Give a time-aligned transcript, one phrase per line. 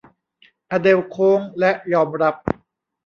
[0.69, 2.35] อเดลล์โค้งและยอมรับ